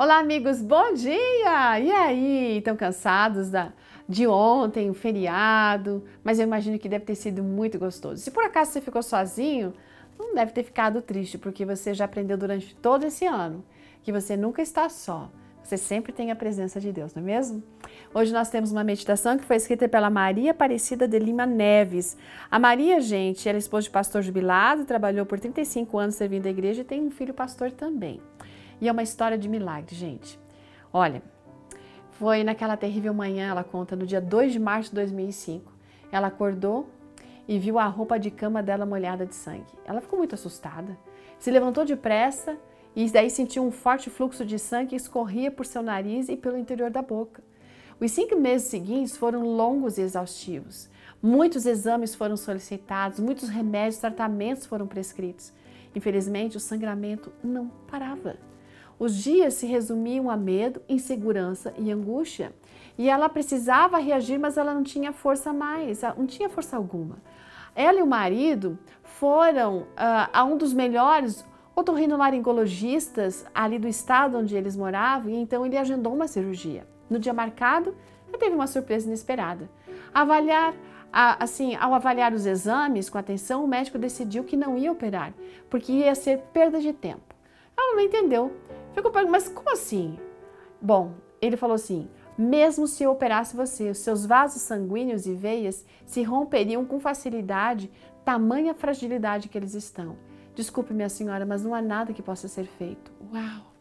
[0.00, 1.80] Olá, amigos, bom dia!
[1.80, 3.72] E aí, estão cansados da,
[4.08, 6.04] de ontem, o feriado?
[6.22, 8.22] Mas eu imagino que deve ter sido muito gostoso.
[8.22, 9.74] Se por acaso você ficou sozinho,
[10.16, 13.64] não deve ter ficado triste, porque você já aprendeu durante todo esse ano
[14.00, 15.28] que você nunca está só.
[15.64, 17.60] Você sempre tem a presença de Deus, não é mesmo?
[18.14, 22.16] Hoje nós temos uma meditação que foi escrita pela Maria Aparecida de Lima Neves.
[22.48, 26.50] A Maria, gente, ela é esposa de pastor jubilado, trabalhou por 35 anos servindo a
[26.50, 28.20] igreja e tem um filho pastor também.
[28.80, 30.38] E é uma história de milagre, gente.
[30.92, 31.22] Olha,
[32.12, 35.72] foi naquela terrível manhã, ela conta, no dia 2 de março de 2005.
[36.10, 36.88] Ela acordou
[37.46, 39.72] e viu a roupa de cama dela molhada de sangue.
[39.84, 40.98] Ela ficou muito assustada.
[41.38, 42.56] Se levantou depressa
[42.94, 46.58] e daí sentiu um forte fluxo de sangue que escorria por seu nariz e pelo
[46.58, 47.42] interior da boca.
[48.00, 50.88] Os cinco meses seguintes foram longos e exaustivos.
[51.20, 55.52] Muitos exames foram solicitados, muitos remédios, tratamentos foram prescritos.
[55.94, 58.36] Infelizmente, o sangramento não parava.
[58.98, 62.52] Os dias se resumiam a medo, insegurança e angústia.
[62.96, 67.18] E ela precisava reagir, mas ela não tinha força mais, não tinha força alguma.
[67.74, 69.86] Ela e o marido foram uh,
[70.32, 71.44] a um dos melhores
[71.76, 76.84] otorrinolaringologistas ali do estado onde eles moravam, e então ele agendou uma cirurgia.
[77.08, 77.94] No dia marcado,
[78.26, 79.70] ela teve uma surpresa inesperada.
[80.12, 80.74] Avaliar,
[81.12, 85.32] assim, ao avaliar os exames com atenção, o médico decidiu que não ia operar,
[85.70, 87.34] porque ia ser perda de tempo.
[87.76, 88.52] Ela não entendeu
[88.98, 90.18] Ficou perguntando, mas como assim?
[90.82, 95.86] Bom, ele falou assim: mesmo se eu operasse você, os seus vasos sanguíneos e veias
[96.04, 97.92] se romperiam com facilidade,
[98.24, 100.16] tamanha fragilidade que eles estão.
[100.52, 103.12] Desculpe, minha senhora, mas não há nada que possa ser feito.
[103.32, 103.72] Uau!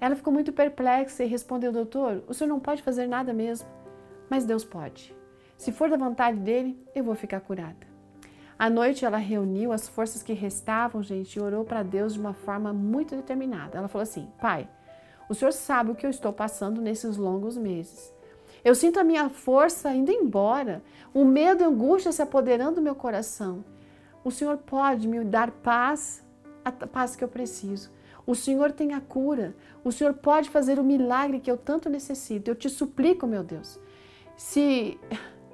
[0.00, 3.68] Ela ficou muito perplexa e respondeu: Doutor, o senhor não pode fazer nada mesmo.
[4.30, 5.14] Mas Deus pode.
[5.58, 7.86] Se for da vontade dele, eu vou ficar curada.
[8.58, 12.32] À noite ela reuniu as forças que restavam, gente, e orou para Deus de uma
[12.32, 13.78] forma muito determinada.
[13.78, 14.68] Ela falou assim: Pai,
[15.28, 18.12] o Senhor sabe o que eu estou passando nesses longos meses.
[18.64, 20.82] Eu sinto a minha força indo embora,
[21.14, 23.64] o medo e a angústia se apoderando do meu coração.
[24.24, 26.24] O Senhor pode me dar paz,
[26.64, 27.90] a paz que eu preciso.
[28.26, 29.54] O Senhor tem a cura.
[29.84, 32.50] O Senhor pode fazer o milagre que eu tanto necessito.
[32.50, 33.78] Eu te suplico, meu Deus.
[34.36, 34.98] Se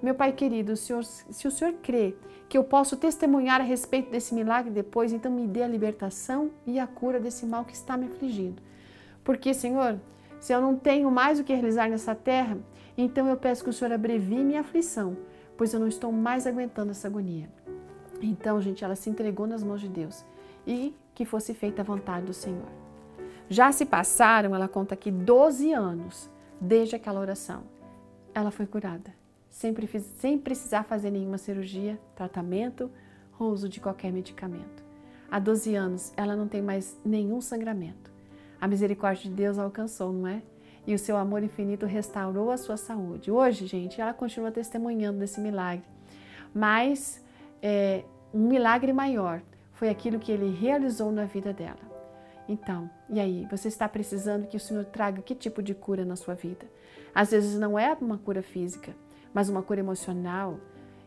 [0.05, 2.15] meu Pai querido, se o Senhor crê
[2.47, 6.79] que eu posso testemunhar a respeito desse milagre depois, então me dê a libertação e
[6.79, 8.63] a cura desse mal que está me afligindo.
[9.25, 9.99] Porque, Senhor,
[10.39, 12.59] se eu não tenho mais o que realizar nessa terra,
[12.99, 15.17] então eu peço que o Senhor abrevie minha aflição,
[15.57, 17.49] pois eu não estou mais aguentando essa agonia.
[18.21, 20.23] Então, gente, ela se entregou nas mãos de Deus
[20.67, 22.69] e que fosse feita a vontade do Senhor.
[23.49, 27.63] Já se passaram, ela conta aqui, 12 anos desde aquela oração.
[28.35, 29.24] Ela foi curada
[29.55, 29.73] sem,
[30.17, 32.91] sem precisar fazer nenhuma cirurgia, tratamento
[33.39, 34.83] ou uso de qualquer medicamento.
[35.31, 38.13] Há 12 anos, ela não tem mais nenhum sangramento.
[38.61, 40.43] A misericórdia de Deus alcançou, não é?
[40.85, 43.31] E o seu amor infinito restaurou a sua saúde.
[43.31, 45.85] Hoje, gente, ela continua testemunhando desse milagre.
[46.53, 47.25] Mas
[47.63, 48.05] é,
[48.35, 49.41] um milagre maior
[49.73, 51.95] foi aquilo que ele realizou na vida dela.
[52.49, 56.17] Então, e aí, você está precisando que o Senhor traga que tipo de cura na
[56.17, 56.67] sua vida?
[57.15, 58.95] Às vezes não é uma cura física,
[59.35, 60.59] mas uma cura emocional.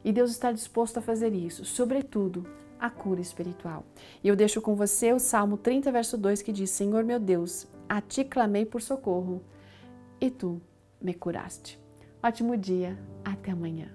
[0.04, 2.46] E Deus está disposto a fazer isso, sobretudo
[2.80, 3.84] a cura espiritual.
[4.24, 7.68] E eu deixo com você o Salmo 30, verso 2, que diz: Senhor meu Deus,
[7.90, 9.42] a ti clamei por socorro,
[10.22, 10.62] e tu
[11.02, 11.80] me curaste.
[12.22, 13.90] Ótimo dia, até amanhã.